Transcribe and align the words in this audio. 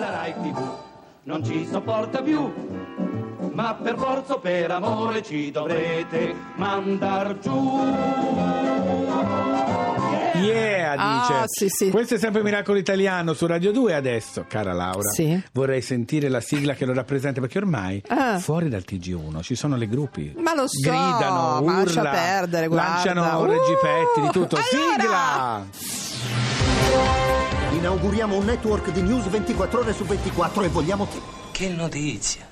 la 0.00 0.10
Rai 0.10 0.32
TV 0.32 0.58
non 1.24 1.44
ci 1.44 1.66
sopporta 1.70 2.20
più. 2.22 2.52
Ma 3.52 3.74
per 3.74 3.96
forza 3.96 4.34
o 4.34 4.38
per 4.40 4.70
amore 4.70 5.22
ci 5.22 5.50
dovrete 5.50 6.34
mandar 6.56 7.38
giù. 7.38 7.78
Yeah, 10.34 10.92
dice. 10.96 11.32
Ah, 11.34 11.44
sì, 11.46 11.68
sì. 11.68 11.90
Questo 11.90 12.14
è 12.14 12.18
sempre 12.18 12.42
Miracolo 12.42 12.78
Italiano 12.78 13.34
su 13.34 13.46
Radio 13.46 13.72
2 13.72 13.94
adesso, 13.94 14.46
cara 14.48 14.72
Laura. 14.72 15.10
Sì. 15.10 15.38
Vorrei 15.52 15.82
sentire 15.82 16.28
la 16.30 16.40
sigla 16.40 16.72
che 16.74 16.86
lo 16.86 16.94
rappresenta 16.94 17.40
perché 17.40 17.58
ormai 17.58 18.02
Ah. 18.08 18.38
fuori 18.38 18.68
dal 18.70 18.84
TG1 18.86 19.42
ci 19.42 19.54
sono 19.54 19.76
le 19.76 19.86
gruppi. 19.86 20.32
Ma 20.38 20.54
lo 20.54 20.66
so, 20.66 20.80
Gridano, 20.80 21.60
ma 21.62 21.80
urla, 21.82 22.10
perdere, 22.10 22.68
guarda. 22.68 22.88
lanciano 22.94 23.38
Uh, 23.40 23.44
reggipetti 23.44 24.20
di 24.22 24.28
tutto. 24.30 24.56
allora! 24.56 25.66
Sigla! 25.68 26.49
Inauguriamo 27.80 28.36
un 28.36 28.44
network 28.44 28.90
di 28.90 29.00
news 29.00 29.26
24 29.30 29.80
ore 29.80 29.94
su 29.94 30.04
24 30.04 30.64
e 30.64 30.68
vogliamo 30.68 31.08
Che 31.50 31.68
notizia! 31.70 32.46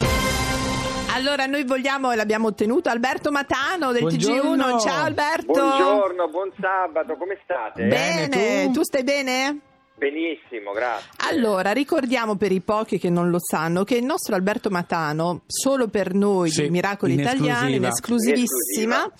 Allora, 1.14 1.45
noi 1.45 1.64
vogliamo, 1.64 2.10
e 2.12 2.16
l'abbiamo 2.16 2.46
ottenuto, 2.46 2.88
Alberto 2.88 3.30
Matano 3.30 3.92
del 3.92 4.00
Buongiorno. 4.02 4.64
TG1. 4.77 4.80
Ciao 4.80 5.05
Alberto. 5.05 5.52
Buongiorno, 5.52 6.28
buon 6.28 6.50
sabato, 6.59 7.14
come 7.19 7.38
state? 7.45 7.84
Bene, 7.84 8.28
Bene, 8.28 8.72
tu? 8.72 8.83
stai 8.83 9.05
bene? 9.05 9.59
Benissimo, 9.96 10.72
grazie. 10.72 11.10
Allora, 11.28 11.72
ricordiamo 11.72 12.36
per 12.36 12.50
i 12.50 12.60
pochi 12.62 12.98
che 12.98 13.10
non 13.10 13.28
lo 13.28 13.38
sanno 13.38 13.84
che 13.84 13.97
il 13.97 14.05
nostro 14.05 14.34
Alberto 14.34 14.70
Matano, 14.70 15.42
solo 15.47 15.88
per 15.88 16.14
noi 16.14 16.48
Sì, 16.50 16.62
di 16.62 16.70
Miracoli 16.70 17.12
in 17.12 17.20
Italiani, 17.20 17.74
in 17.77 17.84
esclusiva. 17.84 19.12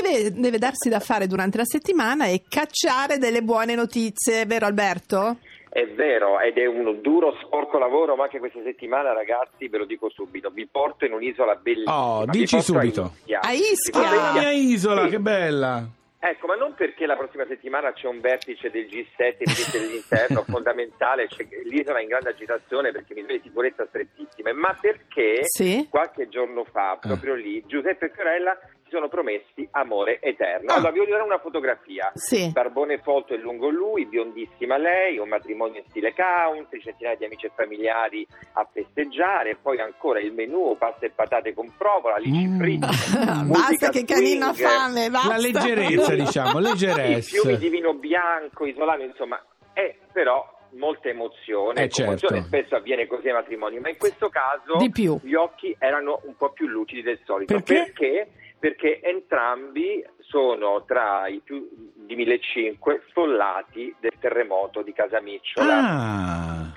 Deve, 0.00 0.32
deve 0.32 0.58
darsi 0.58 0.88
da 0.88 1.00
fare 1.00 1.26
durante 1.26 1.56
la 1.58 1.64
settimana 1.64 2.26
e 2.26 2.42
cacciare 2.48 3.18
delle 3.18 3.42
buone 3.42 3.74
notizie, 3.74 4.44
vero 4.46 4.66
Alberto? 4.66 5.38
È 5.68 5.86
vero, 5.88 6.38
ed 6.38 6.56
è 6.56 6.66
un 6.66 7.00
duro, 7.02 7.34
sporco 7.42 7.78
lavoro, 7.78 8.14
ma 8.14 8.24
anche 8.24 8.38
questa 8.38 8.60
settimana, 8.62 9.12
ragazzi, 9.12 9.66
ve 9.66 9.78
lo 9.78 9.84
dico 9.84 10.08
subito, 10.08 10.50
vi 10.50 10.68
porto 10.70 11.04
in 11.04 11.12
un'isola 11.12 11.56
bellissima. 11.56 12.00
Oh, 12.00 12.24
dici 12.26 12.60
subito. 12.60 13.02
A 13.02 13.10
Ischia. 13.12 13.40
A 13.40 13.52
Ischia? 13.52 14.08
Ah, 14.10 14.34
la 14.34 14.40
mia 14.40 14.50
isola, 14.52 15.04
Sì. 15.04 15.10
che 15.10 15.18
bella! 15.18 15.84
Ecco, 16.26 16.46
ma 16.46 16.54
non 16.54 16.72
perché 16.74 17.04
la 17.04 17.16
prossima 17.16 17.44
settimana 17.46 17.92
c'è 17.92 18.06
un 18.06 18.20
vertice 18.20 18.70
del 18.70 18.86
G7 18.86 19.34
ministri 19.44 19.80
dell'interno 19.84 20.42
fondamentale, 20.48 21.26
c'è 21.26 21.44
l'isola 21.64 21.98
è 21.98 22.02
in 22.02 22.08
grande 22.08 22.30
agitazione 22.30 22.92
perché 22.92 23.12
misure 23.12 23.34
di 23.34 23.42
sicurezza 23.42 23.84
strettissime, 23.88 24.52
ma 24.54 24.74
perché 24.80 25.40
Sì. 25.42 25.86
qualche 25.90 26.28
giorno 26.30 26.64
fa, 26.70 26.96
proprio 27.00 27.34
lì, 27.34 27.62
Giuseppe 27.66 28.06
e 28.06 28.10
Fiorella 28.14 28.56
si 28.84 28.90
sono 28.90 29.08
promessi 29.08 29.66
amore 29.72 30.20
eterno. 30.20 30.70
Ah. 30.70 30.76
Allora 30.76 30.90
vi 30.92 30.98
voglio 30.98 31.12
dare 31.12 31.22
una 31.24 31.38
fotografia. 31.38 32.12
Sì. 32.14 32.50
Barbone 32.52 32.98
folto 32.98 33.34
e 33.34 33.38
lungo 33.38 33.68
lui, 33.70 34.06
biondissima 34.06 34.76
lei, 34.76 35.18
un 35.18 35.28
matrimonio 35.28 35.78
in 35.80 35.84
stile 35.88 36.14
country, 36.14 36.80
centinaia 36.80 37.16
di 37.16 37.24
amici 37.24 37.46
e 37.46 37.52
familiari 37.54 38.26
a 38.54 38.68
festeggiare, 38.70 39.56
poi 39.56 39.80
ancora 39.80 40.20
il 40.20 40.32
menù, 40.32 40.76
pasta 40.78 41.06
e 41.06 41.10
patate 41.10 41.54
con 41.54 41.72
provola, 41.76 42.16
alici 42.16 42.46
Mm. 42.46 42.58
fritte, 42.58 42.86
Basta 43.46 43.88
che 43.90 44.04
swing, 44.06 44.52
fame, 44.54 45.10
basta. 45.10 45.28
La 45.28 45.38
leggerezza, 45.38 46.14
diciamo, 46.14 46.58
i 46.58 46.62
leggerezza. 46.62 47.40
fiumi 47.40 47.56
di 47.58 47.68
vino 47.68 47.94
bianco, 47.94 48.66
isolano, 48.66 49.02
insomma, 49.02 49.42
è 49.72 49.94
però 50.12 50.52
molta 50.72 51.08
emozione, 51.08 51.84
Eh, 51.84 51.88
certo. 51.88 52.26
spesso 52.42 52.74
avviene 52.74 53.06
così 53.06 53.28
ai 53.28 53.34
matrimoni, 53.34 53.78
ma 53.78 53.88
in 53.88 53.96
questo 53.96 54.28
caso 54.28 54.76
Di 54.78 54.90
più. 54.90 55.18
gli 55.22 55.34
occhi 55.34 55.74
erano 55.78 56.20
un 56.24 56.36
po' 56.36 56.50
più 56.50 56.66
lucidi 56.66 57.02
del 57.02 57.20
solito. 57.24 57.54
Perché? 57.54 57.92
Perché? 57.92 58.28
Perché 58.64 59.02
entrambi 59.02 60.02
sono 60.20 60.84
tra 60.86 61.28
i 61.28 61.42
più 61.44 61.68
di 61.92 62.16
1500 62.16 63.08
sfollati 63.10 63.94
del 64.00 64.14
terremoto 64.18 64.80
di 64.80 64.94
Casamicciola. 64.94 65.76
Ah, 65.76 66.72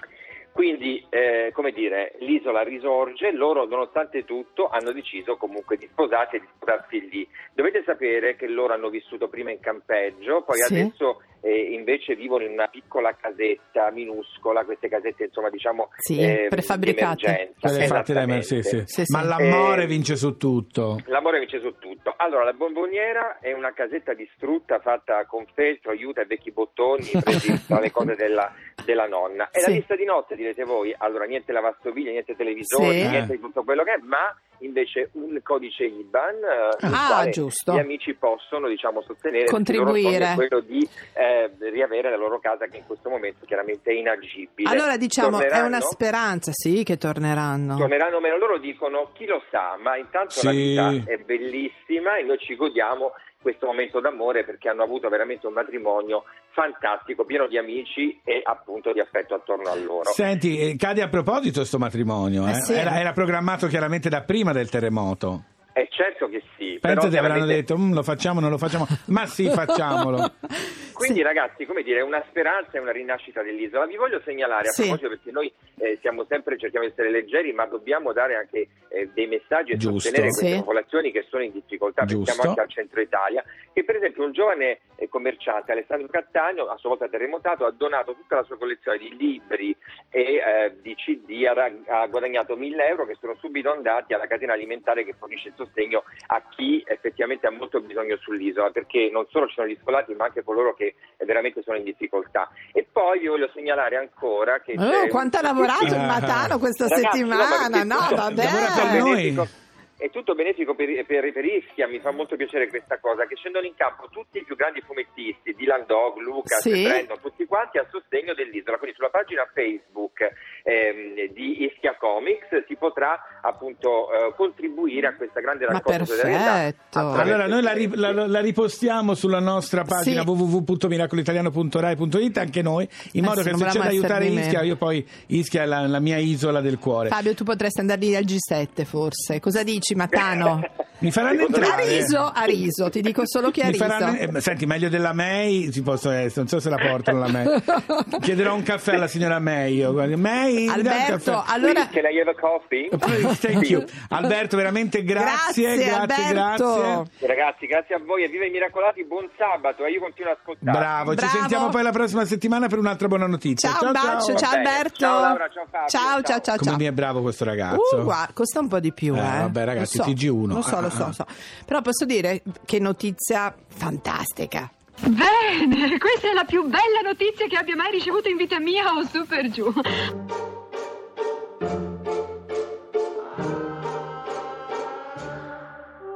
Quindi, 0.62 1.06
eh, 1.12 1.52
come 1.54 1.72
dire, 1.72 2.16
l'isola 2.22 2.64
risorge, 2.64 3.32
loro 3.32 3.68
nonostante 3.68 4.26
tutto 4.26 4.68
hanno 4.68 4.92
deciso 4.92 5.38
comunque 5.38 5.78
di 5.78 5.86
sposarsi 5.92 6.38
e 6.38 6.40
di 6.40 6.48
sposarsi 6.56 7.10
lì. 7.10 7.28
Dovete 7.54 7.84
sapere 7.86 8.36
che 8.36 8.48
loro 8.48 8.74
hanno 8.74 8.90
vissuto 8.90 9.28
prima 9.30 9.52
in 9.52 9.60
campeggio, 9.60 10.42
poi 10.42 10.58
Sì. 10.58 10.74
adesso 10.80 11.22
eh, 11.42 11.74
invece 11.74 12.16
vivono 12.16 12.44
in 12.44 12.50
una 12.54 12.68
piccola 12.70 13.16
casetta 13.16 13.92
minuscola, 13.92 14.66
queste 14.66 14.90
casette 14.90 15.26
insomma 15.26 15.52
diciamo 15.52 15.90
Sì, 15.98 16.20
eh, 16.20 16.48
prefabbricate. 16.50 17.54
fatte 17.60 18.14
da 18.14 18.26
me, 18.26 18.42
sì, 18.42 18.64
sì. 18.64 18.82
Sì, 18.86 19.06
sì. 19.06 19.12
Ma 19.14 19.22
l'amore 19.22 19.84
Eh, 19.84 19.86
vince 19.86 20.16
su 20.16 20.38
tutto. 20.38 20.98
L'amore 21.06 21.38
vince 21.38 21.60
su 21.60 21.76
tutto. 21.78 22.16
Allora, 22.18 22.44
la 22.46 22.54
bomboniera 22.54 23.38
è 23.40 23.54
una 23.54 23.72
casetta 23.74 24.16
distrutta 24.16 24.80
fatta 24.80 25.24
con 25.28 25.46
feltro, 25.54 25.92
aiuta 25.92 26.22
e 26.22 26.26
vecchi 26.26 26.52
bottoni 26.52 27.12
presi 27.24 27.68
tra 27.68 27.80
le 27.80 27.92
cose 27.92 28.16
della, 28.16 28.52
della 28.88 29.06
nonna. 29.06 29.50
E 29.52 29.60
Sì. 29.60 29.70
la 29.70 29.76
lista 29.76 29.96
di 29.98 30.06
nozze, 30.06 30.36
direte 30.36 30.64
voi, 30.64 30.96
allora 30.98 31.26
niente 31.26 31.52
lavastoviglie, 31.52 32.12
niente 32.12 32.36
televisori, 32.38 33.02
Sì. 33.02 33.08
niente 33.10 33.34
di 33.34 33.40
tutto 33.42 33.64
quello 33.64 33.84
che 33.84 33.94
è, 33.96 33.98
ma 34.02 34.34
invece 34.60 35.10
un 35.14 35.38
codice 35.44 35.84
IBAN 35.84 36.36
eh, 36.36 36.88
Ah, 36.92 37.30
giusto. 37.30 37.74
gli 37.74 37.80
amici 37.80 38.14
possono 38.16 38.68
diciamo 38.68 39.02
sostenere 39.02 39.46
Contribuire. 39.46 40.34
quello 40.36 40.62
di 40.62 40.88
eh, 41.14 41.52
riavere 41.70 42.10
la 42.10 42.16
loro 42.18 42.40
casa 42.40 42.66
che 42.68 42.78
in 42.78 42.86
questo 42.88 43.10
momento 43.10 43.46
chiaramente 43.46 43.92
è 43.92 43.94
inagibile. 43.94 44.70
Allora 44.70 44.96
diciamo, 44.98 45.38
è 45.40 45.42
una 45.42 45.50
Torneranno? 45.50 45.80
speranza, 45.82 46.52
sì, 46.54 46.84
che 46.84 46.98
torneranno. 46.98 47.76
Torneranno 47.78 48.20
meno, 48.22 48.38
loro 48.38 48.58
dicono 48.58 49.12
chi 49.14 49.26
lo 49.26 49.44
sa, 49.52 49.76
ma 49.80 49.98
intanto 49.98 50.40
la 50.44 50.52
Sì. 50.52 50.56
vita 50.58 51.12
è 51.12 51.18
bellissima 51.18 52.18
e 52.18 52.24
noi 52.24 52.38
ci 52.40 52.56
godiamo 52.56 53.12
questo 53.42 53.66
momento 53.68 54.00
d'amore 54.00 54.44
perché 54.44 54.70
hanno 54.70 54.84
avuto 54.84 55.10
veramente 55.10 55.48
un 55.48 55.54
matrimonio 55.54 56.24
fantastico, 56.52 57.24
pieno 57.26 57.48
di 57.48 57.58
amici 57.58 58.20
e 58.24 58.42
appunto 58.44 58.92
di 58.94 59.00
affetto 59.00 59.36
attorno 59.36 59.70
a 59.70 59.76
loro. 59.76 60.10
Senti, 60.12 60.58
eh, 60.60 60.76
cade 60.76 61.02
a 61.02 61.08
proposito 61.08 61.64
sto 61.64 61.78
matrimonio, 61.78 62.46
Eh 62.48 62.52
eh? 62.52 62.62
sì. 62.62 62.74
era, 62.74 63.00
era 63.00 63.12
programmato 63.14 63.68
chiaramente 63.68 64.10
da 64.10 64.22
prima 64.22 64.52
del 64.52 64.70
terremoto. 64.70 65.44
È 65.72 65.88
certo 65.92 66.28
che 66.28 66.42
sì. 66.58 66.80
Penso 66.82 66.82
però 66.82 67.10
che 67.10 67.18
avranno 67.18 67.46
chiaramente- 67.46 67.56
detto, 67.56 67.78
"Mm, 67.78 67.94
lo 67.94 68.02
facciamo, 68.04 68.40
non 68.40 68.50
lo 68.50 68.58
facciamo, 68.58 68.88
ma 69.08 69.26
sì, 69.28 69.48
facciamolo. 69.50 70.32
Quindi 70.98 71.18
Sì. 71.20 71.24
ragazzi, 71.24 71.66
come 71.66 71.84
dire, 71.84 72.00
è 72.00 72.04
una 72.04 72.24
speranza 72.30 72.72
e 72.74 72.80
una 72.80 72.92
rinascita 72.92 73.42
dell'isola. 73.44 73.86
Vi 73.86 73.96
voglio 73.96 74.20
segnalare 74.26 74.68
a 74.70 74.72
Sì. 74.72 74.82
proposito 74.82 75.10
perché 75.10 75.32
noi 75.32 75.54
eh, 75.80 75.98
siamo 76.02 76.26
sempre, 76.28 76.58
cerchiamo 76.58 76.86
di 76.86 76.92
essere 76.92 77.12
leggeri, 77.12 77.54
ma 77.54 77.66
dobbiamo 77.68 78.12
dare 78.14 78.36
anche 78.36 78.68
eh, 78.90 79.10
dei 79.14 79.28
messaggi 79.28 79.74
e 79.74 79.78
Giusto. 79.78 80.00
sostenere 80.00 80.30
queste 80.32 80.48
Sì. 80.54 80.58
popolazioni 80.58 81.12
che 81.12 81.26
sono 81.30 81.44
in 81.44 81.52
difficoltà. 81.52 82.04
Giusto. 82.06 82.24
Pensiamo 82.26 82.50
anche 82.50 82.62
al 82.62 82.70
centro 82.70 83.00
Italia, 83.02 83.44
che 83.74 83.84
per 83.84 83.98
esempio 83.98 84.24
un 84.24 84.32
giovane 84.32 84.80
eh, 84.96 85.08
commerciante, 85.08 85.72
Alessandro 85.72 86.08
Cattaneo, 86.08 86.66
a 86.68 86.78
sua 86.78 86.90
volta 86.90 87.08
terremotato, 87.08 87.66
ha 87.66 87.72
donato 87.72 88.14
tutta 88.16 88.38
la 88.38 88.44
sua 88.44 88.58
collezione 88.58 88.98
di 88.98 89.16
libri 89.16 89.76
e 90.10 90.22
eh, 90.38 90.74
di 90.82 90.96
CD, 90.96 91.46
ha, 91.46 92.02
ha 92.02 92.08
guadagnato 92.08 92.56
1000 92.56 92.86
euro 92.88 93.06
che 93.06 93.16
sono 93.20 93.36
subito 93.36 93.70
andati 93.72 94.14
alla 94.14 94.26
catena 94.26 94.54
alimentare 94.54 95.04
che 95.06 95.14
fornisce 95.14 95.50
il 95.50 95.54
sostegno 95.56 96.04
a 96.28 96.42
chi 96.50 96.84
effettivamente 96.88 97.46
ha 97.46 97.52
molto 97.52 97.80
bisogno 97.82 98.18
sull'isola, 98.18 98.72
perché 98.72 99.10
non 99.12 99.28
solo 99.30 99.48
ci 99.48 99.54
sono 99.56 99.68
gli 99.68 99.78
scolati, 99.82 100.16
ma 100.16 100.26
anche 100.26 100.44
coloro 100.44 100.74
che 100.74 100.87
eh, 100.88 101.26
veramente 101.26 101.62
sono 101.64 101.78
in 101.78 101.84
difficoltà. 101.84 102.50
E 102.74 102.88
poi 102.92 103.22
io 103.22 103.32
voglio 103.32 103.50
segnalare 103.54 103.98
ancora 103.98 104.60
che... 104.60 104.76
Oh, 104.78 105.08
quanto 105.08 105.38
ha 105.38 105.42
lavorato 105.42 105.86
il. 105.86 105.96
Matano 105.98 106.60
questa 106.60 106.88
Ragazzi, 106.88 107.18
settimana? 107.18 107.84
no, 107.84 107.98
perché 107.98 108.16
vabbè. 108.16 109.66
È 109.98 110.12
tutto 110.12 110.36
benefico 110.36 110.76
per, 110.76 110.90
per, 111.08 111.34
per 111.34 111.44
Ischia, 111.46 111.88
mi 111.88 112.00
fa 112.00 112.12
molto 112.12 112.36
piacere 112.36 112.68
questa 112.70 113.00
cosa, 113.00 113.26
che 113.26 113.36
scendono 113.36 113.66
in 113.66 113.74
campo 113.76 114.08
tutti 114.12 114.38
i 114.38 114.44
più 114.44 114.56
grandi 114.56 114.80
fumettisti, 114.82 115.56
Dylan 115.58 115.86
Dog, 115.88 116.18
Lucas, 116.18 116.60
Sì. 116.62 116.84
Brandon, 116.84 117.20
tutti 117.20 117.44
quanti 117.46 117.80
a 117.80 117.88
sostegno 117.90 118.36
dell'isola. 118.36 118.78
Quindi 118.78 118.96
sulla 118.96 119.10
pagina 119.10 119.50
Facebook 119.52 120.22
ehm, 120.64 121.34
di 121.34 121.64
Ischia 121.66 121.96
Comics 121.98 122.66
si 122.68 122.76
potrà 122.78 123.40
appunto 123.42 124.12
eh, 124.14 124.34
contribuire 124.36 125.08
a 125.08 125.16
questa 125.16 125.40
grande 125.42 125.66
raccolta 125.66 126.04
perfetto. 126.06 127.00
Allora 127.00 127.48
noi 127.48 127.62
la, 127.64 127.74
ri- 127.74 127.90
la- 127.96 128.28
la 128.28 128.40
ripostiamo 128.42 129.16
sulla 129.16 129.40
nostra 129.40 129.84
pagina 129.84 130.22
Sì. 130.22 130.28
www.miracolitaliano.rai.it 130.30 132.38
anche 132.38 132.62
noi, 132.62 132.88
in 133.14 133.24
Eh 133.24 133.28
modo 133.28 133.42
sì, 133.42 133.50
che 133.50 133.58
se 133.58 133.66
c'è 133.66 133.80
da 133.80 133.86
aiutare 133.86 134.26
Ischia, 134.28 134.62
io 134.62 134.76
poi 134.76 135.04
Ischia 135.28 135.64
è 135.64 135.66
la, 135.66 135.88
la 135.88 136.00
mia 136.00 136.18
isola 136.18 136.62
del 136.62 136.78
cuore. 136.78 137.10
Fabio, 137.10 137.34
tu 137.34 137.44
potresti 137.44 137.80
andare 137.80 138.00
lì 138.02 138.16
al 138.16 138.26
G7 138.26 138.86
forse. 138.86 139.40
Cosa 139.40 139.64
dici, 139.64 139.87
Matano? 139.96 140.62
Mi 141.00 141.12
faranno 141.12 141.42
A 141.42 141.46
entrare. 141.46 141.86
riso, 141.86 142.32
a 142.34 142.44
riso, 142.46 142.90
ti 142.90 143.02
dico 143.02 143.22
solo 143.28 143.52
che 143.52 143.62
a 143.62 143.66
Mi 143.66 143.74
riso. 143.74 143.84
faranno- 143.86 144.18
eh, 144.18 144.42
senti, 144.42 144.66
meglio 144.66 144.90
della 144.90 145.14
May, 145.14 145.72
ci 145.72 145.84
posso 145.84 146.10
essere, 146.10 146.34
non 146.38 146.48
so 146.48 146.60
se 146.60 146.72
la 146.72 146.78
portano 146.78 147.20
la 147.20 147.28
May. 147.28 147.46
Chiederò 148.20 148.56
un 148.56 148.64
caffè 148.64 148.96
alla 148.96 149.06
signora 149.08 149.38
May. 149.38 149.76
Io. 149.76 149.94
May, 150.18 150.68
Alberto, 150.68 151.44
allora 151.46 151.88
Can 151.90 152.04
I 152.06 152.20
have 152.20 152.32
a 152.32 152.34
coffee? 152.34 152.90
Please, 152.98 153.38
thank 153.48 153.70
you. 153.70 153.84
Alberto, 154.10 154.58
veramente 154.58 155.04
grazie, 155.04 155.76
Grazie, 155.76 155.86
grazie, 156.08 156.34
grazie. 156.34 157.28
Ragazzi, 157.28 157.66
grazie 157.68 157.96
a 157.96 158.00
voi 158.04 158.24
e 158.24 158.28
viva 158.30 158.46
i 158.46 158.50
miracolati, 158.50 159.06
buon 159.06 159.30
sabato 159.38 159.86
e 159.86 159.92
io 159.92 160.00
continuo 160.00 160.32
ad 160.32 160.38
ascoltare. 160.40 160.78
Bravo, 160.80 161.10
ci 161.12 161.18
Bravo. 161.18 161.38
sentiamo 161.38 161.70
poi 161.70 161.84
la 161.84 161.92
prossima 161.92 162.26
settimana 162.26 162.68
per 162.68 162.80
un'altra 162.80 163.08
buona 163.08 163.28
notizia. 163.28 163.70
ciao, 163.70 163.86
un 163.86 163.92
bacio, 163.92 164.34
ciao, 164.36 164.50
bene. 164.56 164.68
Alberto. 164.70 164.96
Ciao, 164.98 165.20
Laura, 165.22 165.48
ciao, 165.54 165.66
Fabio, 165.70 165.88
ciao, 165.90 166.02
ciao, 166.10 166.22
ciao. 166.24 166.40
ciao. 166.42 166.56
Come 166.58 166.70
ciao. 166.72 166.80
mi 166.80 166.86
è 166.86 166.92
bravo 166.92 167.22
questo 167.22 167.44
ragazzo. 167.44 167.98
Uh, 167.98 168.04
guarda, 168.04 168.34
costa 168.34 168.60
un 168.62 168.68
po' 168.68 168.80
di 168.80 168.92
più, 168.94 169.14
Eh, 169.16 169.20
eh. 169.20 169.22
vabbè, 169.22 169.64
ragazzi, 169.64 169.77
ragazzi, 169.78 169.98
lo 169.98 170.04
so, 170.04 170.10
TG1. 170.12 170.48
Lo 170.48 170.62
so, 170.62 170.82
lo 170.82 170.90
so, 170.90 171.04
ah. 171.06 171.12
so. 171.14 171.26
Però 171.66 171.82
posso 171.82 172.06
dire 172.06 172.42
che 172.66 172.80
notizia 172.80 173.56
fantastica. 173.68 174.72
Bene, 175.00 175.98
questa 176.00 176.30
è 176.30 176.34
la 176.34 176.44
più 176.44 176.64
bella 176.64 177.02
notizia 177.04 177.48
che 177.48 177.56
abbia 177.56 177.76
mai 177.76 177.92
ricevuto 177.92 178.30
in 178.30 178.38
vita 178.38 178.60
mia 178.60 178.92
o 178.94 179.06
su 179.06 179.26
per 179.26 179.50
giù. 179.50 179.72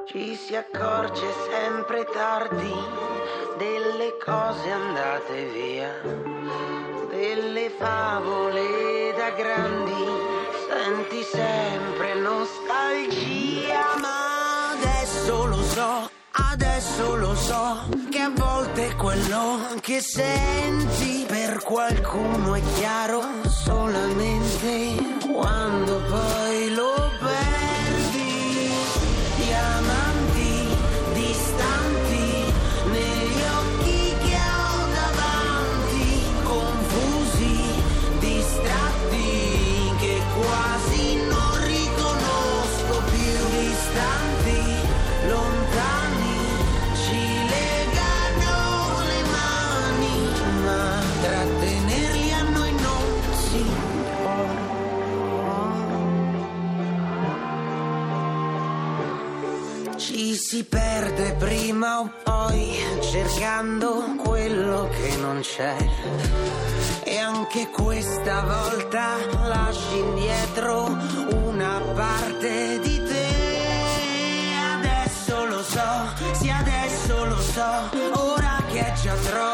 Ci 0.07 0.35
si 0.35 0.55
accorge 0.55 1.25
sempre 1.49 2.05
tardi 2.11 2.73
delle 3.57 4.17
cose 4.23 4.69
andate 4.69 5.45
via, 5.53 5.93
delle 7.09 7.69
favole 7.69 9.13
da 9.15 9.29
grandi, 9.29 10.05
senti 10.67 11.23
sempre 11.23 12.15
nostalgia 12.15 13.50
adesso 15.21 15.45
lo 15.45 15.63
so. 15.63 16.09
Adesso 16.33 17.15
lo 17.17 17.35
so 17.35 17.89
che 18.09 18.19
a 18.19 18.31
volte 18.33 18.95
quello 18.95 19.59
che 19.81 19.99
senti 20.01 21.25
per 21.27 21.61
qualcuno 21.63 22.55
è 22.55 22.61
chiaro 22.75 23.21
solamente 23.47 24.95
quando 25.31 26.01
poi 26.09 26.73
lo 26.73 26.90
si 60.51 60.65
perde 60.65 61.35
prima 61.39 62.01
o 62.01 62.11
poi 62.23 62.75
cercando 62.99 64.15
quello 64.17 64.89
che 64.89 65.15
non 65.15 65.39
c'è. 65.39 65.77
E 67.05 67.17
anche 67.17 67.69
questa 67.69 68.41
volta 68.41 69.15
lasci 69.47 69.97
indietro 69.97 70.97
una 71.45 71.79
parte 71.95 72.81
di 72.81 73.01
te. 73.01 73.27
Adesso 74.75 75.45
lo 75.45 75.63
so, 75.63 76.33
sì 76.33 76.49
adesso 76.49 77.23
lo 77.23 77.39
so, 77.39 77.89
ora 78.19 78.61
che 78.73 78.87
è 78.87 78.93
già 79.01 79.13
troppo 79.13 79.50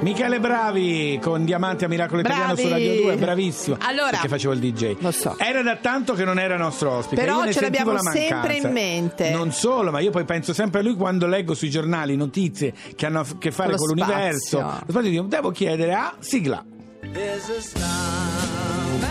Michele 0.00 0.38
Bravi 0.38 1.18
con 1.20 1.44
Diamanti 1.44 1.84
a 1.84 1.88
Miracolo 1.88 2.20
Italiano 2.20 2.54
Bravi. 2.54 2.62
su 2.62 2.68
Radio 2.68 3.02
2, 3.02 3.16
bravissimo. 3.16 3.76
Allora- 3.80 4.10
perché 4.10 4.28
facevo 4.28 4.52
il 4.54 4.60
DJ. 4.60 4.96
Lo 5.00 5.10
so. 5.10 5.36
Era 5.38 5.60
da 5.62 5.76
tanto 5.76 6.14
che 6.14 6.24
non 6.24 6.38
era 6.38 6.56
nostro 6.56 6.92
ospite. 6.92 7.20
Però 7.20 7.38
io 7.40 7.44
ne 7.46 7.52
ce 7.52 7.60
l'abbiamo 7.62 7.98
sempre 8.00 8.54
in 8.54 8.70
mente. 8.70 9.30
Non 9.30 9.50
solo, 9.50 9.90
ma 9.90 9.98
io 9.98 10.10
poi 10.10 10.24
penso 10.24 10.52
sempre 10.54 10.80
a 10.80 10.82
lui 10.84 10.94
quando 10.94 11.26
leggo 11.26 11.54
sui 11.54 11.68
giornali 11.68 12.14
notizie 12.16 12.72
che 12.94 13.06
hanno 13.06 13.20
a 13.20 13.26
che 13.38 13.50
fare 13.50 13.70
Con 13.74 13.78
con 13.78 13.88
l'universo. 13.88 14.58
spazio. 14.58 14.82
Lo 14.86 14.92
spazio 14.92 15.10
dico, 15.10 15.22
devo 15.24 15.50
chiedere 15.50 15.92
a 15.94 16.14
sigla. 16.20 16.64
There's 17.12 17.48
a 17.48 17.60
starman 17.60 19.02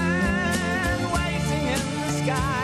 waiting 1.11 1.67
in 1.67 1.81
the 2.05 2.11
sky. 2.23 2.56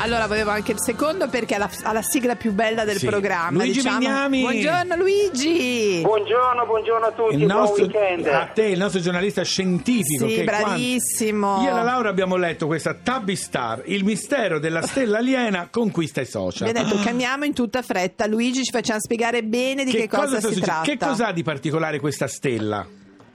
Allora 0.00 0.28
volevo 0.28 0.50
anche 0.50 0.70
il 0.72 0.80
secondo 0.80 1.28
perché 1.28 1.56
ha 1.56 1.58
la, 1.58 1.70
ha 1.82 1.92
la 1.92 2.02
sigla 2.02 2.36
più 2.36 2.52
bella 2.52 2.84
del 2.84 2.98
Sì. 2.98 3.06
programma. 3.06 3.50
Luigi 3.64 3.80
diciamo. 3.82 4.28
Buongiorno 4.28 4.94
Luigi. 4.96 6.00
Buongiorno, 6.02 6.66
buongiorno 6.66 7.06
a 7.06 7.10
tutti, 7.10 7.34
Il 7.34 7.44
nostro, 7.46 7.86
buon 7.86 8.00
weekend. 8.00 8.26
a 8.28 8.46
te, 8.54 8.64
il 8.66 8.78
nostro 8.78 9.00
giornalista 9.00 9.42
scientifico. 9.42 10.28
Sì, 10.28 10.34
che 10.36 10.44
bravissimo. 10.44 11.46
quando- 11.54 11.64
Io 11.64 11.70
e 11.70 11.74
la 11.74 11.82
Laura 11.82 12.08
abbiamo 12.10 12.36
letto 12.36 12.66
questa 12.66 12.94
Tabby 12.94 13.34
Star, 13.34 13.82
il 13.86 14.04
mistero 14.04 14.60
della 14.60 14.82
stella 14.82 15.18
aliena 15.18 15.66
conquista 15.68 16.20
i 16.20 16.26
social. 16.26 16.70
Vi 16.72 16.78
ho 16.78 16.82
detto 16.84 16.96
chiamiamo 17.00 17.44
in 17.44 17.52
tutta 17.52 17.82
fretta. 17.82 18.26
Luigi 18.26 18.62
ci 18.62 18.70
facciamo 18.70 19.00
spiegare 19.00 19.42
bene 19.42 19.84
di 19.84 19.90
che, 19.90 20.06
cosa, 20.08 20.38
sta 20.38 20.48
si 20.48 20.54
succedendo? 20.54 20.64
tratta. 20.66 20.90
Che 20.90 20.96
cos'ha 20.98 21.32
di 21.32 21.42
particolare 21.42 21.98
questa 21.98 22.28
stella? 22.28 22.86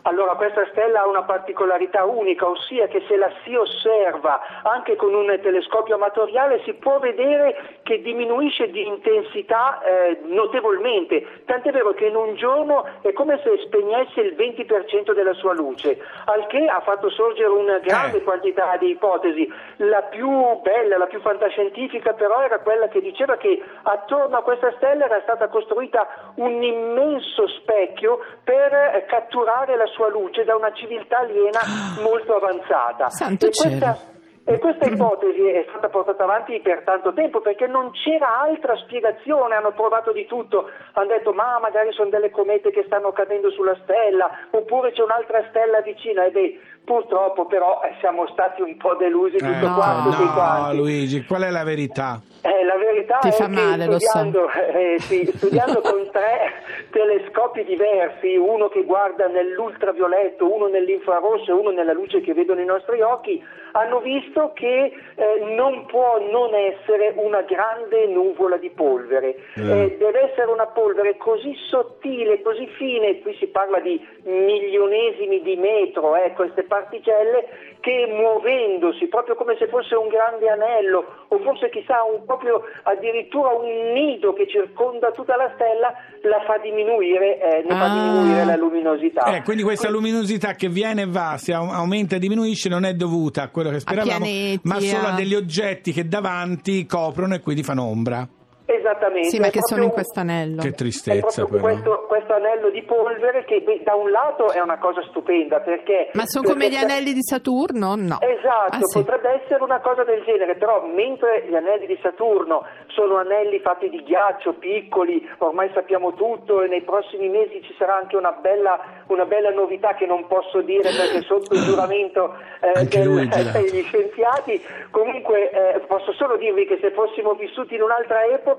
Allora, 0.03 0.35
questa 0.35 0.65
stella 0.71 1.01
ha 1.01 1.07
una 1.07 1.23
particolarità 1.23 2.03
unica, 2.03 2.47
ossia 2.47 2.87
che 2.87 3.03
se 3.07 3.15
la 3.15 3.31
si 3.43 3.55
osserva 3.55 4.61
anche 4.63 4.95
con 4.97 5.13
un 5.13 5.39
telescopio 5.41 5.95
amatoriale 5.95 6.61
si 6.63 6.73
può 6.73 6.99
vedere 6.99 7.79
che 7.83 8.01
diminuisce 8.01 8.69
di 8.69 8.85
intensità 8.85 9.81
eh, 9.81 10.19
notevolmente, 10.23 11.43
tant'è 11.45 11.71
vero 11.71 11.93
che 11.93 12.07
in 12.07 12.15
un 12.15 12.35
giorno 12.35 12.85
è 13.01 13.13
come 13.13 13.39
se 13.43 13.57
spegnesse 13.65 14.19
il 14.19 14.35
20% 14.35 15.13
della 15.13 15.33
sua 15.33 15.53
luce, 15.53 15.97
al 16.25 16.47
che 16.47 16.65
ha 16.65 16.81
fatto 16.81 17.09
sorgere 17.09 17.49
una 17.49 17.79
grande 17.79 18.17
Eh. 18.17 18.23
quantità 18.23 18.75
di 18.77 18.89
ipotesi. 18.89 19.51
La 19.77 20.01
più 20.01 20.29
bella, 20.61 20.97
la 20.97 21.07
più 21.07 21.21
fantascientifica 21.21 22.13
però 22.13 22.41
era 22.41 22.59
quella 22.59 22.89
che 22.89 22.99
diceva 22.99 23.37
che 23.37 23.61
attorno 23.83 24.37
a 24.37 24.41
questa 24.41 24.73
stella 24.75 25.05
era 25.05 25.21
stata 25.21 25.47
costruita 25.47 26.33
un 26.35 26.61
immenso 26.61 27.47
specchio 27.47 28.19
per 28.43 29.05
catturare 29.07 29.75
la 29.77 29.87
sua 29.93 30.09
luce 30.09 30.43
da 30.43 30.55
una 30.55 30.71
civiltà 30.73 31.19
aliena 31.19 31.61
molto 32.01 32.35
avanzata. 32.35 33.09
Santo 33.09 33.47
e 33.47 33.51
questa, 33.51 33.97
e 34.45 34.59
questa 34.59 34.87
ipotesi 34.87 35.39
è 35.47 35.65
stata 35.69 35.87
portata 35.87 36.23
avanti 36.25 36.59
per 36.59 36.83
tanto 36.83 37.13
tempo 37.13 37.39
perché 37.39 37.65
non 37.65 37.91
c'era 37.91 38.41
altra 38.41 38.75
spiegazione, 38.75 39.55
hanno 39.55 39.71
provato 39.71 40.11
di 40.11 40.25
tutto, 40.25 40.69
hanno 40.93 41.07
detto 41.07 41.31
ma 41.31 41.59
magari 41.59 41.93
sono 41.93 42.09
delle 42.09 42.29
comete 42.29 42.69
che 42.71 42.83
stanno 42.85 43.13
cadendo 43.13 43.49
sulla 43.51 43.77
stella 43.83 44.29
oppure 44.51 44.91
c'è 44.91 45.01
un'altra 45.01 45.45
stella 45.49 45.79
vicina. 45.79 46.25
E 46.25 46.31
beh 46.31 46.59
purtroppo 46.83 47.45
però 47.45 47.81
eh, 47.83 47.93
siamo 47.99 48.27
stati 48.27 48.61
un 48.61 48.75
po' 48.77 48.95
delusi 48.95 49.37
tutto 49.37 49.51
Eh, 49.51 49.73
quanto. 49.73 50.09
no, 50.09 50.33
quanti. 50.33 50.77
Luigi, 50.77 51.23
qual 51.25 51.43
è 51.43 51.49
la 51.49 51.63
verità? 51.63 52.21
Eh, 52.41 52.65
la 52.65 52.75
verità 52.75 53.19
Ti 53.19 53.29
è 53.29 53.31
fa 53.31 53.45
che 53.45 53.51
male, 53.51 53.85
lo 53.85 53.99
so. 53.99 54.07
studiando, 54.09 54.49
eh, 54.51 54.95
sì, 54.99 55.25
studiando 55.35 55.79
con 55.81 56.09
tre 56.11 56.51
telescopi 56.91 57.63
diversi, 57.63 58.35
uno 58.35 58.67
che 58.67 58.83
guarda 58.83 59.27
nell'ultravioletto, 59.27 60.51
uno 60.53 60.67
nell'infrarosso 60.67 61.51
e 61.51 61.53
uno 61.53 61.69
nella 61.71 61.93
luce 61.93 62.19
che 62.21 62.33
vedono 62.33 62.59
i 62.59 62.65
nostri 62.65 63.01
occhi, 63.01 63.41
hanno 63.75 63.99
visto 64.01 64.51
che 64.53 64.91
eh, 65.15 65.39
non 65.55 65.85
può 65.85 66.19
non 66.29 66.53
essere 66.53 67.13
una 67.15 67.41
grande 67.41 68.05
nuvola 68.07 68.57
di 68.57 68.69
polvere. 68.69 69.35
Eh, 69.55 69.95
deve 69.97 70.29
essere 70.31 70.51
una 70.51 70.67
polvere 70.67 71.15
così 71.17 71.55
sottile, 71.69 72.41
così 72.41 72.67
fine, 72.77 73.19
qui 73.21 73.35
si 73.39 73.47
parla 73.47 73.79
di 73.79 73.99
milionesimi 74.23 75.41
di 75.41 75.55
metro, 75.55 76.15
eh, 76.15 76.33
queste 76.33 76.63
particelle 76.73 77.77
che 77.81 78.07
muovendosi 78.09 79.05
proprio 79.07 79.35
come 79.35 79.55
se 79.59 79.67
fosse 79.67 79.93
un 79.93 80.07
grande 80.07 80.49
anello 80.49 81.25
o 81.27 81.37
forse 81.39 81.69
chissà 81.69 82.01
un, 82.03 82.25
proprio 82.25 82.63
addirittura 82.83 83.49
un 83.49 83.91
nido 83.93 84.33
che 84.33 84.47
circonda 84.47 85.11
tutta 85.11 85.35
la 85.35 85.51
stella 85.53 85.93
la 86.23 86.41
fa 86.47 86.57
diminuire, 86.57 87.37
eh, 87.37 87.63
ne 87.67 87.75
fa 87.75 87.85
Ah. 87.85 87.93
diminuire 87.93 88.45
la 88.45 88.55
luminosità. 88.55 89.23
Eh, 89.35 89.43
quindi 89.43 89.61
questa 89.63 89.89
luminosità 89.89 90.53
che 90.55 90.69
viene 90.69 91.03
e 91.03 91.07
va, 91.07 91.35
si 91.37 91.51
au- 91.51 91.69
aumenta 91.69 92.15
e 92.15 92.19
diminuisce, 92.19 92.69
non 92.69 92.85
è 92.85 92.93
dovuta 92.93 93.43
a 93.43 93.49
quello 93.49 93.69
che 93.69 93.79
speravamo, 93.81 94.25
pianeti, 94.25 94.61
ma 94.63 94.79
solo 94.79 95.07
a- 95.07 95.11
degli 95.15 95.35
oggetti 95.35 95.91
che 95.91 96.07
davanti 96.07 96.85
coprono 96.85 97.35
e 97.35 97.41
quindi 97.41 97.61
fanno 97.63 97.83
ombra. 97.83 98.25
Esattamente. 98.65 99.27
Sì, 99.29 99.39
ma 99.39 99.49
che 99.49 99.59
sono 99.61 99.83
in 99.83 99.89
questo 99.91 100.21
anello. 100.21 100.61
Che 100.61 100.71
tristezza 100.71 101.45
però. 101.45 101.61
questo, 101.61 102.05
questo 102.07 102.33
anello 102.33 102.69
di 102.69 102.81
polvere 102.83 103.43
che 103.43 103.59
beh, 103.61 103.81
da 103.83 103.93
un 103.95 104.09
lato 104.09 104.51
è 104.51 104.61
una 104.61 104.77
cosa 104.77 105.01
stupenda 105.09 105.59
perché... 105.59 106.09
Ma 106.13 106.23
sono 106.25 106.47
come 106.47 106.69
gli 106.69 106.75
anelli 106.75 107.11
di 107.11 107.21
Saturno? 107.21 107.95
No. 107.95 108.19
Esatto, 108.21 108.75
Ah, 108.77 108.79
sì. 108.83 108.99
potrebbe 109.03 109.43
essere 109.43 109.61
una 109.63 109.79
cosa 109.81 110.03
del 110.05 110.23
genere, 110.23 110.55
però 110.55 110.85
mentre 110.85 111.45
gli 111.49 111.55
anelli 111.55 111.87
di 111.87 111.99
Saturno 112.01 112.65
sono 112.87 113.17
anelli 113.17 113.59
fatti 113.59 113.89
di 113.89 114.01
ghiaccio, 114.01 114.53
piccoli, 114.53 115.27
ormai 115.39 115.69
sappiamo 115.73 116.13
tutto 116.13 116.61
e 116.61 116.67
nei 116.67 116.83
prossimi 116.83 117.27
mesi 117.27 117.61
ci 117.63 117.75
sarà 117.77 117.97
anche 117.97 118.15
una 118.15 118.31
bella, 118.31 118.79
una 119.07 119.25
bella 119.25 119.49
novità 119.51 119.93
che 119.95 120.05
non 120.05 120.25
posso 120.27 120.61
dire 120.61 120.89
perché 120.89 121.21
sotto 121.23 121.53
il 121.53 121.63
giuramento 121.63 122.33
eh, 122.61 122.85
del- 122.85 123.27
degli 123.51 123.83
scienziati, 123.83 124.61
comunque 124.89 125.49
eh, 125.51 125.79
posso 125.81 126.13
solo 126.13 126.37
dirvi 126.37 126.65
che 126.65 126.77
se 126.79 126.91
fossimo 126.91 127.33
vissuti 127.33 127.75
in 127.75 127.81
un'altra 127.81 128.23
epoca 128.25 128.51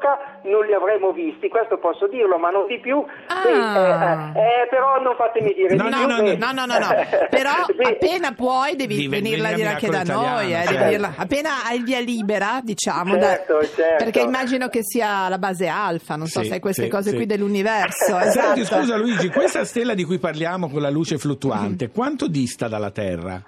non 0.45 0.65
li 0.67 0.73
avremmo 0.75 1.13
visti, 1.13 1.49
questo 1.49 1.79
posso 1.79 2.07
dirlo, 2.09 2.39
ma 2.39 2.51
non 2.51 2.67
di 2.67 2.79
più. 2.81 3.05
Ah. 3.29 3.43
Sì, 3.43 3.49
eh, 3.49 4.41
eh, 4.41 4.63
eh, 4.63 4.67
però 4.69 5.01
non 5.01 5.15
fatemi 5.17 5.53
dire 5.55 5.75
No, 5.75 5.85
di 5.85 5.91
no, 5.91 5.97
più. 5.99 6.07
no, 6.09 6.23
che- 6.23 6.37
No, 6.37 6.53
no, 6.53 6.65
no, 6.67 6.79
no. 6.79 6.89
Però 7.31 7.51
Sì. 7.67 7.83
appena 7.87 8.33
puoi 8.33 8.77
devi 8.77 8.95
Devi 8.97 9.09
venirla 9.09 9.49
a 9.49 9.51
venire 9.51 9.57
dire 9.57 9.69
anche 9.69 9.89
da 9.89 10.03
Miracolo 10.03 10.27
noi. 10.35 10.51
Italiano, 10.51 10.85
eh, 10.89 10.99
certo. 10.99 11.21
Appena 11.23 11.51
hai 11.67 11.77
il 11.79 11.85
via 11.85 12.01
libera, 12.01 12.61
diciamo. 12.63 13.19
Certo, 13.19 13.59
da- 13.59 13.67
certo. 13.67 14.05
Perché 14.05 14.21
immagino 14.21 14.69
che 14.69 14.81
sia 14.83 15.29
la 15.29 15.39
base 15.39 15.67
alfa, 15.69 16.17
non 16.17 16.27
so 16.27 16.43
se 16.43 16.61
queste 16.61 16.85
sì, 16.85 16.89
cose 16.89 17.11
sì. 17.11 17.17
qui 17.17 17.27
dell'universo. 17.27 18.19
Senti, 18.31 18.61
esatto. 18.61 18.81
scusa 18.83 18.97
Luigi, 18.97 19.29
questa 19.31 19.65
stella 19.67 19.95
di 19.95 20.05
cui 20.05 20.19
parliamo 20.19 20.69
con 20.69 20.81
la 20.83 20.91
luce 20.91 21.19
fluttuante, 21.19 21.91
quanto 21.91 22.29
dista 22.29 22.69
dalla 22.69 22.91
Terra? 22.91 23.41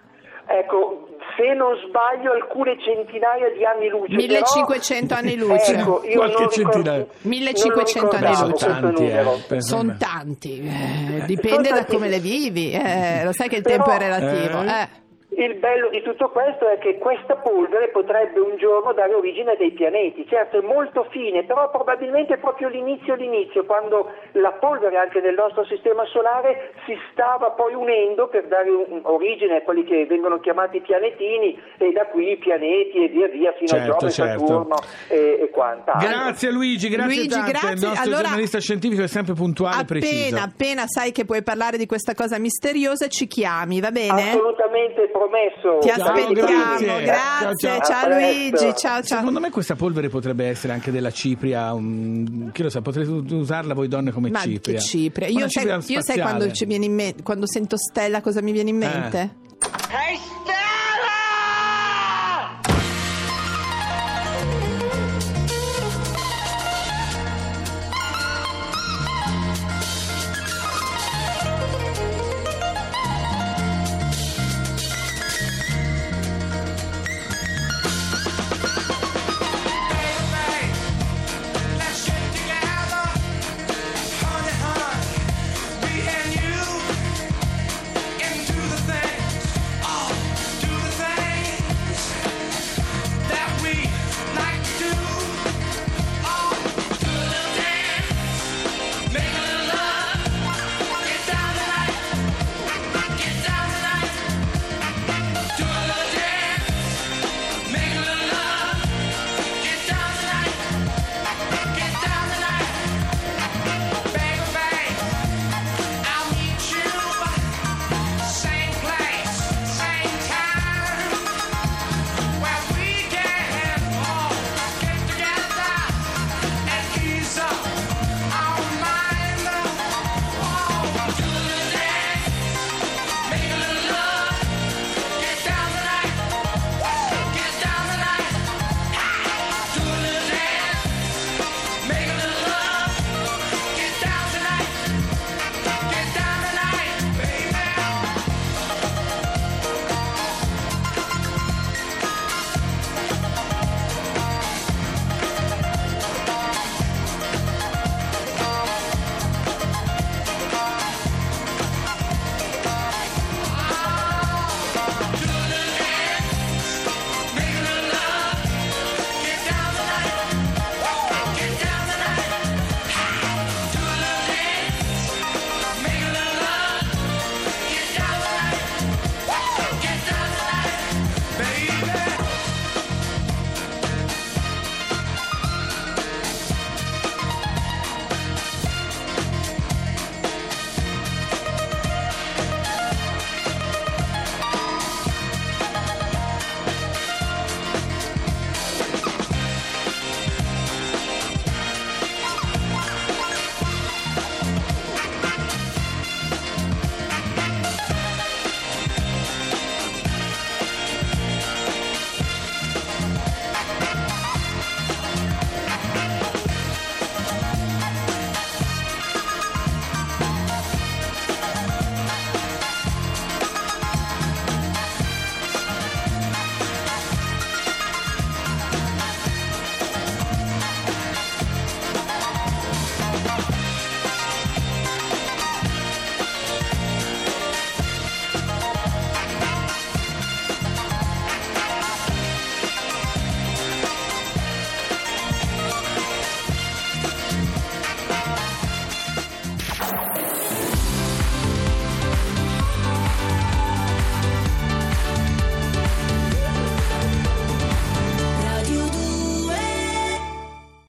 Ecco, 0.49 0.96
se 1.37 1.53
non 1.55 1.75
sbaglio 1.87 2.33
alcune 2.33 2.77
centinaia 2.81 3.51
di 3.55 3.65
anni 3.65 3.89
luce. 3.89 4.15
1500 4.15 5.07
però- 5.15 5.21
anni 5.21 5.37
luce. 5.41 5.73
Ecco, 5.75 6.03
io 6.05 6.17
Qualche 6.17 6.41
non 6.43 6.49
ricordo- 6.49 6.73
centinaia. 6.73 7.07
1500 7.23 8.17
non 8.19 8.25
anni 8.25 8.51
luce. 8.51 8.67
Tanti, 8.67 9.55
eh. 9.55 9.61
Sono 9.63 9.97
tanti, 9.99 10.61
eh, 10.61 11.25
dipende 11.27 11.71
da 11.71 11.85
come 11.85 12.09
le 12.09 12.19
vivi. 12.19 12.73
eh, 12.73 13.23
lo 13.25 13.33
sai 13.33 13.49
che 13.49 13.57
il 13.57 13.63
Però- 13.63 13.85
tempo 13.85 13.91
è 13.91 13.99
relativo. 13.99 14.59
Il 15.37 15.57
bello 15.57 15.91
di 15.91 16.01
tutto 16.01 16.31
questo 16.31 16.67
è 16.67 16.79
che 16.79 16.97
questa 16.97 17.37
polvere 17.37 17.89
potrebbe 17.89 18.41
un 18.41 18.57
giorno 18.57 18.95
dare 18.95 19.13
origine 19.13 19.53
a 19.53 19.57
dei 19.57 19.71
pianeti. 19.73 20.27
Certo, 20.27 20.57
è 20.59 20.63
molto 20.63 21.05
fine, 21.11 21.45
però 21.45 21.69
probabilmente 21.71 22.35
è 22.35 22.39
proprio 22.39 22.69
l'inizio 22.69 23.15
l'inizio, 23.15 23.67
quando 23.67 24.11
la 24.33 24.53
polvere 24.53 24.97
anche 24.97 25.21
nel 25.21 25.35
nostro 25.35 25.65
sistema 25.67 26.07
solare 26.07 26.73
si 26.87 26.97
stava 27.13 27.51
poi 27.51 27.75
unendo 27.75 28.29
per 28.29 28.47
dare 28.47 28.71
un- 28.71 29.01
origine 29.03 29.57
a 29.57 29.63
quelli 29.63 29.85
che 29.85 30.07
vengono 30.07 30.39
chiamati 30.41 30.81
pianetini 30.81 31.61
e 31.77 31.93
da 31.93 32.07
qui 32.07 32.31
i 32.33 32.37
pianeti 32.39 33.05
e 33.05 33.09
via 33.09 33.29
via 33.29 33.53
fino 33.53 33.69
Certo, 33.69 33.93
a 33.93 33.99
Giove, 33.99 34.13
certo. 34.13 34.47
Saturno 34.47 34.77
e, 35.09 35.39
e 35.43 35.51
quant'altro. 35.51 36.09
Grazie 36.09 36.51
Luigi, 36.51 36.89
grazie 36.89 37.15
Luigi, 37.15 37.29
tante. 37.29 37.51
grazie. 37.51 37.73
Il 37.75 37.81
nostro 37.83 38.03
Allora, 38.05 38.23
giornalista 38.23 38.59
scientifico 38.59 39.03
è 39.03 39.09
sempre 39.09 39.35
puntuale 39.35 39.83
e 39.83 39.85
preciso. 39.85 40.35
Appena, 40.37 40.43
appena 40.51 40.83
sai 40.87 41.13
che 41.13 41.27
puoi 41.27 41.43
parlare 41.43 41.77
di 41.77 41.85
questa 41.85 42.15
cosa 42.15 42.39
misteriosa, 42.39 43.07
ci 43.09 43.27
chiami, 43.27 43.81
va 43.81 43.91
bene? 43.91 44.31
Assolutamente 44.31 45.09
promesso. 45.29 45.79
Ti 45.81 45.89
Ciao, 45.89 46.07
aspettiamo, 46.13 46.33
grazie. 46.47 47.03
grazie. 47.05 47.69
Ciao, 47.69 47.81
Ciao, 47.81 47.81
ciao. 47.83 48.09
Luigi, 48.09 48.75
ciao 48.77 49.03
ciao. 49.03 49.19
Secondo 49.19 49.41
me 49.41 49.51
questa 49.51 49.75
polvere 49.75 50.09
potrebbe 50.09 50.47
essere 50.47 50.73
anche 50.73 50.91
della 50.91 51.11
cipria, 51.11 51.73
un- 51.73 52.51
chi 52.53 52.63
lo 52.63 52.71
sa, 52.71 52.81
potrete 52.83 53.11
usarla 53.11 53.75
voi 53.75 53.89
donne 53.89 54.13
come 54.13 54.31
Ma 54.31 54.41
cipria. 54.41 54.77
che 54.79 54.81
cipria? 54.85 55.29
Io, 55.29 55.49
sai, 55.49 55.67
io 55.87 56.03
sai 56.03 56.19
quando 56.21 56.51
ci 56.53 56.65
viene 56.65 56.85
in 56.85 56.95
mente, 56.95 57.23
quando 57.23 57.47
sento 57.47 57.77
Stella 57.77 58.21
cosa 58.21 58.41
mi 58.43 58.53
viene 58.53 58.71
in 58.71 58.77
mente? 58.77 59.21
Eh. 59.21 60.46